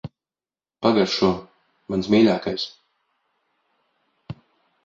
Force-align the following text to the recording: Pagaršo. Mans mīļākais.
Pagaršo. 0.85 1.29
Mans 1.95 2.09
mīļākais. 2.13 2.65